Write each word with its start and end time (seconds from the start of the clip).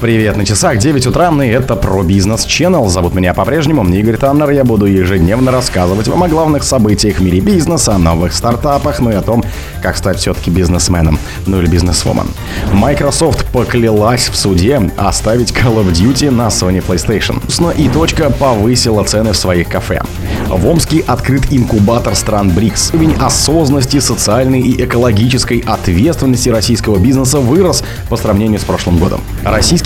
Привет, 0.00 0.38
на 0.38 0.46
часах 0.46 0.78
9 0.78 1.06
утра, 1.08 1.30
и 1.44 1.48
это 1.48 1.76
про 1.76 2.02
бизнес 2.02 2.46
Channel. 2.46 2.88
Зовут 2.88 3.12
меня 3.12 3.34
по-прежнему 3.34 3.84
Игорь 3.84 4.16
Таннер. 4.16 4.48
Я 4.48 4.64
буду 4.64 4.86
ежедневно 4.86 5.52
рассказывать 5.52 6.08
вам 6.08 6.22
о 6.22 6.28
главных 6.28 6.62
событиях 6.64 7.18
в 7.18 7.22
мире 7.22 7.40
бизнеса, 7.40 7.96
о 7.96 7.98
новых 7.98 8.32
стартапах, 8.32 9.00
ну 9.00 9.10
и 9.10 9.14
о 9.14 9.20
том, 9.20 9.44
как 9.82 9.98
стать 9.98 10.16
все-таки 10.16 10.50
бизнесменом, 10.50 11.18
ну 11.46 11.60
или 11.60 11.66
бизнесвомен. 11.66 12.28
Microsoft 12.72 13.44
поклялась 13.52 14.30
в 14.30 14.36
суде 14.36 14.80
оставить 14.96 15.50
Call 15.50 15.84
of 15.84 15.92
Duty 15.92 16.30
на 16.30 16.46
Sony 16.46 16.82
PlayStation. 16.82 17.38
И 17.76 17.86
точка 17.90 18.30
повысила 18.30 19.04
цены 19.04 19.32
в 19.32 19.36
своих 19.36 19.68
кафе. 19.68 20.00
В 20.48 20.66
Омске 20.66 21.04
открыт 21.06 21.42
инкубатор 21.50 22.14
стран 22.16 22.50
БРИКС. 22.50 22.92
Уровень 22.94 23.14
осознанности, 23.20 24.00
социальной 24.00 24.62
и 24.62 24.82
экологической 24.82 25.62
ответственности 25.66 26.48
российского 26.48 26.98
бизнеса 26.98 27.38
вырос 27.38 27.84
по 28.08 28.16
сравнению 28.16 28.60
с 28.60 28.64
прошлым 28.64 28.98
годом. 28.98 29.20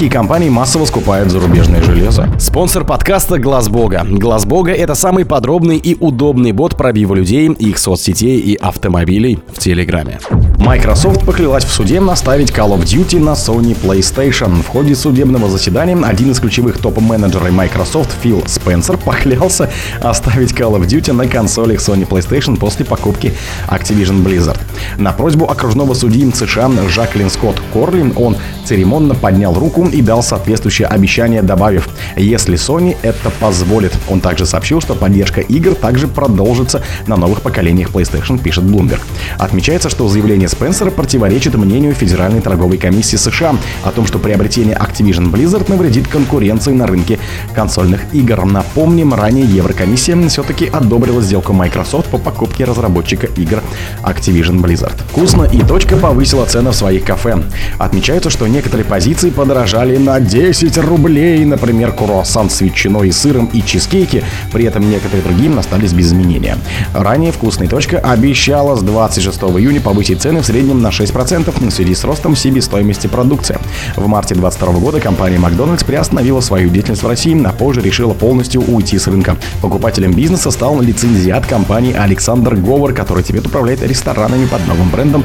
Российские 0.04 0.20
компании 0.20 0.50
массово 0.50 0.84
скупают 0.84 1.30
зарубежное 1.30 1.80
железо. 1.80 2.28
Спонсор 2.38 2.84
подкаста 2.84 3.38
Глаз 3.38 3.70
Бога. 3.70 4.04
Глаз 4.06 4.44
Бога 4.44 4.70
это 4.70 4.94
самый 4.94 5.24
подробный 5.24 5.78
и 5.78 5.96
удобный 5.98 6.52
бот 6.52 6.76
пробива 6.76 7.14
людей, 7.14 7.48
их 7.48 7.78
соцсетей 7.78 8.38
и 8.38 8.54
автомобилей 8.54 9.38
в 9.50 9.58
Телеграме. 9.60 10.20
Microsoft 10.58 11.24
поклялась 11.24 11.64
в 11.64 11.70
суде 11.70 12.00
наставить 12.00 12.50
Call 12.50 12.78
of 12.78 12.82
Duty 12.84 13.18
на 13.18 13.30
Sony 13.30 13.74
PlayStation. 13.74 14.62
В 14.62 14.68
ходе 14.68 14.94
судебного 14.94 15.48
заседания 15.48 15.96
один 15.96 16.32
из 16.32 16.38
ключевых 16.38 16.76
топ-менеджеров 16.78 17.50
Microsoft 17.52 18.10
Фил 18.22 18.42
Спенсер 18.46 18.98
поклялся 18.98 19.70
оставить 20.02 20.52
Call 20.52 20.78
of 20.78 20.86
Duty 20.86 21.12
на 21.12 21.26
консолях 21.26 21.80
Sony 21.80 22.06
PlayStation 22.06 22.58
после 22.58 22.84
покупки 22.84 23.32
Activision 23.68 24.22
Blizzard. 24.22 24.60
На 24.98 25.12
просьбу 25.12 25.46
окружного 25.46 25.94
судьи 25.94 26.30
США 26.30 26.70
Жаклин 26.90 27.30
Скотт 27.30 27.60
Корли 27.72 28.12
он 28.16 28.36
церемонно 28.66 29.14
поднял 29.14 29.54
руку 29.54 29.88
и 29.94 30.02
дал 30.02 30.22
соответствующее 30.22 30.88
обещание, 30.88 31.40
добавив, 31.42 31.88
если 32.16 32.56
Sony 32.56 32.96
это 33.02 33.30
позволит. 33.30 33.92
Он 34.08 34.20
также 34.20 34.44
сообщил, 34.44 34.80
что 34.80 34.94
поддержка 34.94 35.40
игр 35.40 35.74
также 35.74 36.08
продолжится 36.08 36.82
на 37.06 37.16
новых 37.16 37.42
поколениях 37.42 37.90
PlayStation, 37.90 38.38
пишет 38.38 38.64
Bloomberg. 38.64 39.00
Отмечается, 39.38 39.88
что 39.88 40.08
заявление 40.08 40.48
Спенсера 40.48 40.90
противоречит 40.90 41.54
мнению 41.54 41.94
Федеральной 41.94 42.40
торговой 42.40 42.78
комиссии 42.78 43.16
США 43.16 43.56
о 43.84 43.90
том, 43.92 44.06
что 44.06 44.18
приобретение 44.18 44.76
Activision 44.76 45.30
Blizzard 45.30 45.70
навредит 45.70 46.08
конкуренции 46.08 46.72
на 46.72 46.86
рынке 46.86 47.18
консольных 47.54 48.12
игр. 48.12 48.44
Напомним, 48.44 49.14
ранее 49.14 49.44
Еврокомиссия 49.44 50.14
все-таки 50.28 50.66
одобрила 50.66 51.22
сделку 51.22 51.52
Microsoft 51.52 52.08
по 52.08 52.18
покупке 52.18 52.64
разработчика 52.64 53.28
игр 53.36 53.62
Activision 54.02 54.60
Blizzard. 54.60 54.96
Вкусно 55.10 55.44
и 55.44 55.60
точка 55.60 55.96
повысила 55.96 56.44
цены 56.46 56.70
в 56.70 56.74
своих 56.74 57.04
кафе. 57.04 57.42
Отмечается, 57.78 58.30
что 58.30 58.46
некоторые 58.46 58.84
позиции 58.84 59.30
подорожали 59.30 59.83
на 59.92 60.18
10 60.18 60.76
рублей, 60.78 61.44
например, 61.44 61.92
круассан 61.92 62.50
с 62.50 62.60
ветчиной 62.60 63.08
и 63.08 63.12
сыром 63.12 63.50
и 63.52 63.62
чизкейки, 63.62 64.24
при 64.52 64.64
этом 64.64 64.88
некоторые 64.88 65.22
другие 65.22 65.56
остались 65.58 65.92
без 65.92 66.06
изменения. 66.06 66.56
Ранее 66.92 67.32
вкусная 67.32 67.68
точка 67.68 67.98
обещала 67.98 68.76
с 68.76 68.82
26 68.82 69.38
июня 69.58 69.80
повысить 69.80 70.22
цены 70.22 70.40
в 70.40 70.46
среднем 70.46 70.80
на 70.80 70.88
6% 70.88 71.52
в 71.54 71.70
связи 71.70 71.94
с 71.94 72.04
ростом 72.04 72.34
себестоимости 72.34 73.06
продукции. 73.06 73.58
В 73.96 74.06
марте 74.06 74.34
2022 74.34 74.80
года 74.80 75.00
компания 75.00 75.38
Макдональдс 75.38 75.84
приостановила 75.84 76.40
свою 76.40 76.70
деятельность 76.70 77.02
в 77.02 77.08
России, 77.08 77.40
а 77.44 77.52
позже 77.52 77.80
решила 77.80 78.14
полностью 78.14 78.62
уйти 78.62 78.98
с 78.98 79.06
рынка. 79.06 79.36
Покупателем 79.60 80.12
бизнеса 80.12 80.50
стал 80.50 80.80
лицензиат 80.80 81.46
компании 81.46 81.94
Александр 81.94 82.54
Говор, 82.54 82.94
который 82.94 83.22
теперь 83.22 83.46
управляет 83.46 83.82
ресторанами 83.82 84.46
под 84.46 84.66
новым 84.66 84.88
брендом 84.90 85.24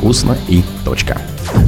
«Вкусно 0.00 0.38
и 0.48 0.64
точка». 0.82 1.20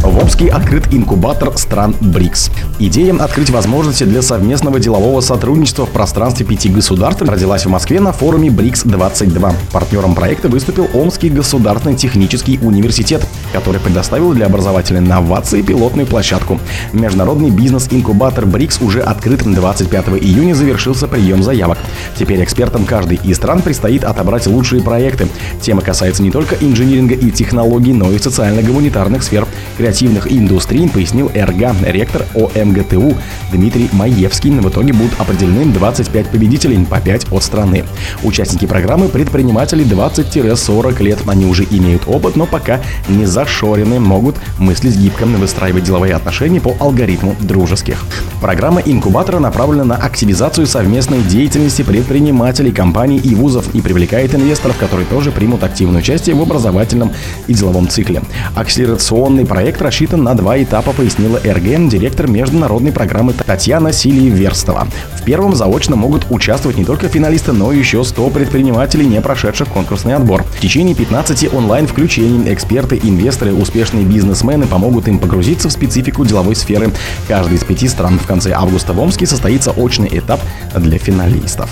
В 0.03 0.19
Омске 0.19 0.49
открыт 0.49 0.85
инкубатор 0.93 1.57
стран 1.57 1.95
БРИКС. 2.01 2.51
Идея 2.79 3.15
открыть 3.17 3.51
возможности 3.51 4.05
для 4.05 4.23
совместного 4.23 4.79
делового 4.79 5.21
сотрудничества 5.21 5.87
в 5.87 5.91
пространстве 5.91 6.47
пяти 6.47 6.69
государств 6.69 7.23
родилась 7.23 7.67
в 7.67 7.69
Москве 7.69 8.01
на 8.01 8.13
форуме 8.13 8.49
БРИКС-22. 8.51 9.55
Партнером 9.73 10.15
проекта 10.15 10.49
выступил 10.49 10.89
Омский 10.95 11.31
государственный 11.31 11.97
технический 11.97 12.59
университет, 12.63 13.27
который 13.53 13.81
предоставил 13.81 14.33
для 14.33 14.47
образовательной 14.47 15.01
новации 15.01 15.63
пилотную 15.63 16.07
площадку. 16.07 16.61
Международный 16.93 17.51
бизнес-инкубатор 17.51 18.47
БРИКС 18.47 18.81
уже 18.83 19.01
открыт 19.01 19.43
25 19.43 20.09
июня 20.21 20.55
завершился 20.55 21.09
прием 21.09 21.43
заявок. 21.43 21.79
Теперь 22.17 22.43
экспертам 22.43 22.85
каждой 22.85 23.21
из 23.23 23.37
стран 23.37 23.63
предстоит 23.63 24.05
отобрать 24.05 24.47
лучшие 24.47 24.83
проекты. 24.83 25.29
Тема 25.61 25.83
касается 25.83 26.23
не 26.23 26.31
только 26.31 26.57
инжиниринга 26.57 27.15
и 27.15 27.31
технологий, 27.31 27.93
но 27.93 28.11
и 28.11 28.19
социально-гуманитарных 28.23 29.23
сфер 29.23 29.47
креативных 29.77 30.31
индустрий, 30.31 30.89
пояснил 30.89 31.31
РГ, 31.35 31.75
ректор 31.83 32.25
ОМГТУ 32.35 33.17
Дмитрий 33.53 33.89
Маевский. 33.93 34.51
В 34.51 34.69
итоге 34.69 34.93
будут 34.93 35.19
определены 35.19 35.73
25 35.73 36.27
победителей 36.27 36.85
по 36.85 37.01
5 37.01 37.33
от 37.33 37.43
страны. 37.43 37.85
Участники 38.23 38.67
программы 38.67 39.09
предприниматели 39.09 39.85
20-40 39.85 41.03
лет. 41.03 41.19
Они 41.27 41.47
уже 41.47 41.65
имеют 41.65 42.03
опыт, 42.07 42.37
но 42.37 42.47
пока 42.47 42.81
не 43.09 43.25
зашорены, 43.25 43.99
могут 43.99 44.37
мыслить 44.59 44.97
гибко, 44.97 45.25
выстраивать 45.25 45.85
деловые 45.85 46.15
отношения 46.15 46.61
по 46.61 46.77
алгоритму 46.79 47.35
дружеских. 47.41 48.05
Программа 48.41 48.81
инкубатора 48.81 49.39
направлена 49.39 49.85
на 49.85 49.97
активизацию 49.97 50.67
совместной 50.67 51.23
деятельности 51.23 51.83
предпринимателей, 51.83 52.73
компаний 52.73 53.19
и 53.19 53.35
вузов 53.35 53.75
и 53.75 53.81
привлекает 53.81 54.35
инвесторов, 54.35 54.77
которые 54.77 55.07
тоже 55.07 55.31
примут 55.31 55.63
активное 55.65 56.01
участие 56.01 56.35
в 56.35 56.43
образовательном 56.43 57.13
и 57.47 57.55
деловом 57.55 57.89
цикле. 57.89 58.12
Акселерационный 58.55 59.47
проект 59.47 59.81
рассчитан 59.81 60.23
на 60.23 60.35
два 60.35 60.63
этапа, 60.63 60.93
пояснила 60.93 61.39
РГ, 61.39 61.89
директор 61.89 62.29
международной 62.29 62.93
программы 62.93 63.33
Татьяна 63.33 63.93
Силий-Верстова. 63.93 64.87
В 65.17 65.23
первом 65.25 65.55
заочно 65.55 65.97
могут 65.97 66.27
участвовать 66.31 66.77
не 66.77 66.85
только 66.85 67.09
финалисты, 67.09 67.53
но 67.53 67.73
и 67.73 67.79
еще 67.79 68.05
100 68.05 68.31
предпринимателей, 68.31 69.07
не 69.07 69.21
прошедших 69.21 69.69
конкурсный 69.69 70.15
отбор. 70.15 70.43
В 70.43 70.61
течение 70.61 70.95
15 70.95 71.55
онлайн-включений 71.55 72.53
эксперты, 72.53 72.99
инвесторы, 73.03 73.53
успешные 73.53 74.05
бизнесмены 74.05 74.67
помогут 74.67 75.09
им 75.09 75.19
погрузиться 75.19 75.69
в 75.69 75.73
специфику 75.73 76.25
деловой 76.25 76.57
сферы. 76.57 76.91
Каждый 77.29 77.57
из 77.57 77.65
пяти 77.65 77.89
стран 77.89 78.19
в 78.19 78.27
конце 78.27 78.53
августа 78.53 78.93
в 78.93 79.01
Омске 79.01 79.27
состоится 79.27 79.71
очный 79.71 80.09
этап 80.13 80.41
для 80.75 80.99
финалистов. 80.99 81.71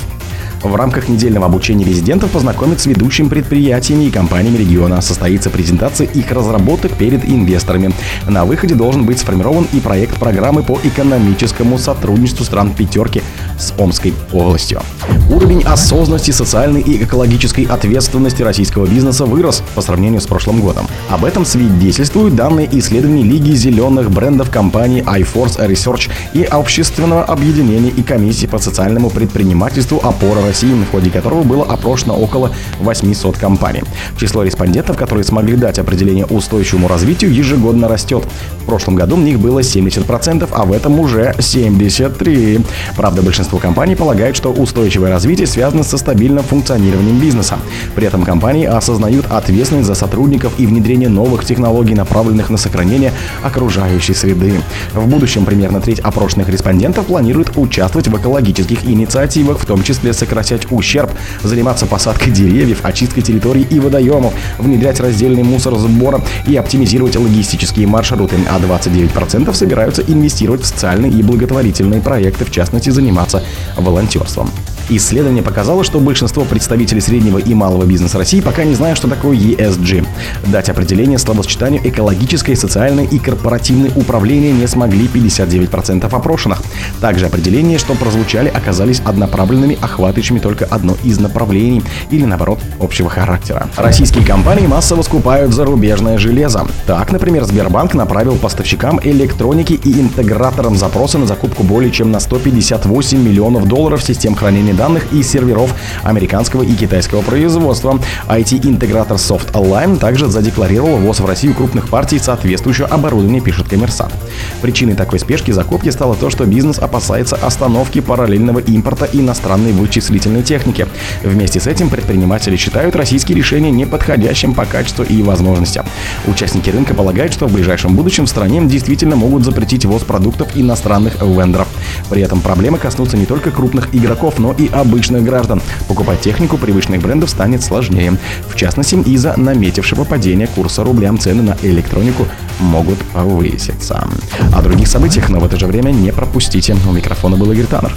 В 0.62 0.74
рамках 0.74 1.08
недельного 1.08 1.46
обучения 1.46 1.84
резидентов 1.84 2.30
познакомят 2.32 2.80
с 2.80 2.86
ведущими 2.86 3.28
предприятиями 3.28 4.04
и 4.04 4.10
компаниями 4.10 4.58
региона. 4.58 5.00
Состоится 5.00 5.48
презентация 5.48 6.06
их 6.06 6.30
разработок 6.30 6.92
перед 6.92 7.24
инвесторами. 7.24 7.92
На 8.28 8.44
выходе 8.44 8.74
должен 8.74 9.06
быть 9.06 9.18
сформирован 9.18 9.66
и 9.72 9.80
проект 9.80 10.18
программы 10.18 10.62
по 10.62 10.78
экономическому 10.84 11.78
сотрудничеству 11.78 12.44
стран 12.44 12.74
пятерки 12.74 13.22
с 13.58 13.72
Омской 13.78 14.12
областью. 14.32 14.82
Уровень 15.30 15.62
осознанности, 15.62 16.30
социальной 16.30 16.82
и 16.82 17.02
экологической 17.02 17.64
ответственности 17.64 18.42
российского 18.42 18.86
бизнеса 18.86 19.24
вырос 19.24 19.62
по 19.74 19.80
сравнению 19.80 20.20
с 20.20 20.26
прошлым 20.26 20.60
годом. 20.60 20.86
Об 21.08 21.24
этом 21.24 21.46
свидетельствуют 21.46 22.34
данные 22.34 22.68
исследований 22.72 23.22
Лиги 23.22 23.52
зеленых 23.52 24.10
брендов 24.10 24.50
компании 24.50 25.02
iForce 25.04 25.66
Research 25.66 26.10
и 26.34 26.42
общественного 26.42 27.24
объединения 27.24 27.90
и 27.90 28.02
комиссии 28.02 28.46
по 28.46 28.58
социальному 28.58 29.08
предпринимательству 29.08 29.98
«Опора 30.02 30.49
России», 30.50 30.72
в 30.72 30.90
ходе 30.90 31.10
которого 31.10 31.44
было 31.44 31.64
опрошено 31.64 32.16
около 32.16 32.50
800 32.80 33.36
компаний. 33.38 33.82
Число 34.18 34.42
респондентов, 34.42 34.96
которые 34.96 35.24
смогли 35.24 35.56
дать 35.56 35.78
определение 35.78 36.26
устойчивому 36.26 36.88
развитию, 36.88 37.32
ежегодно 37.32 37.86
растет. 37.86 38.24
Прошлом 38.70 38.94
году 38.94 39.16
в 39.16 39.20
них 39.24 39.40
было 39.40 39.58
70%, 39.58 40.48
а 40.52 40.64
в 40.64 40.72
этом 40.72 41.00
уже 41.00 41.34
73%. 41.38 42.64
Правда, 42.94 43.20
большинство 43.20 43.58
компаний 43.58 43.96
полагают, 43.96 44.36
что 44.36 44.52
устойчивое 44.52 45.10
развитие 45.10 45.48
связано 45.48 45.82
со 45.82 45.98
стабильным 45.98 46.44
функционированием 46.44 47.18
бизнеса. 47.18 47.58
При 47.96 48.06
этом 48.06 48.22
компании 48.22 48.66
осознают 48.66 49.26
ответственность 49.28 49.88
за 49.88 49.96
сотрудников 49.96 50.52
и 50.58 50.66
внедрение 50.66 51.08
новых 51.08 51.44
технологий, 51.44 51.96
направленных 51.96 52.48
на 52.48 52.58
сохранение 52.58 53.12
окружающей 53.42 54.14
среды. 54.14 54.52
В 54.94 55.04
будущем 55.08 55.44
примерно 55.44 55.80
треть 55.80 55.98
опрошенных 55.98 56.48
респондентов 56.48 57.06
планирует 57.06 57.56
участвовать 57.56 58.06
в 58.06 58.16
экологических 58.16 58.84
инициативах, 58.84 59.58
в 59.58 59.66
том 59.66 59.82
числе 59.82 60.12
сокращать 60.12 60.70
ущерб, 60.70 61.10
заниматься 61.42 61.86
посадкой 61.86 62.32
деревьев, 62.32 62.84
очисткой 62.84 63.24
территорий 63.24 63.66
и 63.68 63.80
водоемов, 63.80 64.32
внедрять 64.58 65.00
раздельный 65.00 65.42
мусор 65.42 65.74
сбора 65.76 66.20
и 66.46 66.54
оптимизировать 66.54 67.16
логистические 67.16 67.88
маршруты, 67.88 68.36
а 68.48 68.59
29% 68.60 69.52
собираются 69.54 70.02
инвестировать 70.02 70.62
в 70.62 70.66
социальные 70.66 71.12
и 71.12 71.22
благотворительные 71.22 72.00
проекты, 72.00 72.44
в 72.44 72.50
частности 72.50 72.90
заниматься 72.90 73.42
волонтерством. 73.76 74.50
Исследование 74.92 75.44
показало, 75.44 75.84
что 75.84 76.00
большинство 76.00 76.44
представителей 76.44 77.00
среднего 77.00 77.38
и 77.38 77.54
малого 77.54 77.84
бизнеса 77.84 78.18
России 78.18 78.40
пока 78.40 78.64
не 78.64 78.74
знают, 78.74 78.98
что 78.98 79.06
такое 79.06 79.36
ESG. 79.36 80.04
Дать 80.46 80.68
определение 80.68 81.16
словосочетанию 81.16 81.80
экологическое, 81.88 82.56
социальное 82.56 83.04
и 83.04 83.20
корпоративное 83.20 83.92
управление 83.94 84.52
не 84.52 84.66
смогли 84.66 85.06
59% 85.06 86.12
опрошенных. 86.12 86.60
Также 87.00 87.26
определения, 87.26 87.78
что 87.78 87.94
прозвучали, 87.94 88.48
оказались 88.48 89.00
одноправленными, 89.04 89.78
охватывающими 89.80 90.40
только 90.40 90.64
одно 90.64 90.96
из 91.04 91.20
направлений 91.20 91.84
или, 92.10 92.24
наоборот, 92.24 92.58
общего 92.80 93.08
характера. 93.08 93.68
Российские 93.76 94.24
компании 94.24 94.66
массово 94.66 95.02
скупают 95.02 95.54
зарубежное 95.54 96.18
железо. 96.18 96.66
Так, 96.88 97.12
например, 97.12 97.44
Сбербанк 97.44 97.94
направил 97.94 98.34
поставщикам 98.34 98.98
электроники 99.04 99.74
и 99.74 100.00
интеграторам 100.00 100.76
запросы 100.76 101.18
на 101.18 101.28
закупку 101.28 101.62
более 101.62 101.92
чем 101.92 102.10
на 102.10 102.18
158 102.18 103.22
миллионов 103.22 103.68
долларов 103.68 104.02
систем 104.02 104.34
хранения 104.34 104.74
данных 104.80 105.12
и 105.12 105.22
серверов 105.22 105.74
американского 106.02 106.62
и 106.62 106.74
китайского 106.74 107.20
производства. 107.20 108.00
IT-интегратор 108.28 109.18
SoftAlign 109.18 109.98
также 109.98 110.26
задекларировал 110.26 110.96
ввоз 110.96 111.20
в 111.20 111.26
Россию 111.26 111.54
крупных 111.54 111.90
партий 111.90 112.18
соответствующего 112.18 112.88
оборудования, 112.88 113.42
пишет 113.42 113.68
Коммерсант. 113.68 114.14
Причиной 114.62 114.94
такой 114.94 115.18
спешки 115.18 115.50
закупки 115.50 115.88
стало 115.90 116.14
то, 116.14 116.30
что 116.30 116.44
бизнес 116.44 116.78
опасается 116.78 117.36
остановки 117.36 118.00
параллельного 118.00 118.58
импорта 118.58 119.08
иностранной 119.12 119.72
вычислительной 119.72 120.42
техники. 120.42 120.86
Вместе 121.22 121.60
с 121.60 121.66
этим 121.66 121.88
предприниматели 121.88 122.56
считают 122.56 122.96
российские 122.96 123.36
решения 123.36 123.70
неподходящим 123.70 124.54
по 124.54 124.64
качеству 124.64 125.04
и 125.04 125.22
возможностям. 125.22 125.86
Участники 126.26 126.70
рынка 126.70 126.94
полагают, 126.94 127.32
что 127.32 127.46
в 127.46 127.52
ближайшем 127.52 127.96
будущем 127.96 128.26
в 128.26 128.28
стране 128.30 128.60
действительно 128.64 129.16
могут 129.16 129.44
запретить 129.44 129.84
ввоз 129.84 130.02
продуктов 130.02 130.48
иностранных 130.54 131.22
вендоров. 131.22 131.68
При 132.08 132.22
этом 132.22 132.40
проблемы 132.40 132.78
коснутся 132.78 133.16
не 133.16 133.26
только 133.26 133.50
крупных 133.50 133.94
игроков, 133.94 134.38
но 134.38 134.52
и 134.52 134.68
обычных 134.68 135.22
граждан. 135.24 135.60
Покупать 135.88 136.20
технику 136.20 136.56
привычных 136.56 137.00
брендов 137.00 137.30
станет 137.30 137.62
сложнее. 137.62 138.16
В 138.48 138.56
частности, 138.56 138.94
из-за 138.94 139.38
наметившего 139.38 140.04
падения 140.04 140.46
курса 140.46 140.84
рубля 140.84 141.10
цены 141.18 141.42
на 141.42 141.56
электронику 141.62 142.26
могут 142.60 142.98
повыситься. 143.12 144.08
О 144.52 144.62
других 144.62 144.88
событиях, 144.88 145.28
но 145.28 145.40
в 145.40 145.44
это 145.44 145.58
же 145.58 145.66
время 145.66 145.90
не 145.90 146.12
пропустите. 146.12 146.76
У 146.86 146.92
микрофона 146.92 147.36
был 147.36 147.50
Игорь 147.52 147.66
Таннер. 147.66 147.94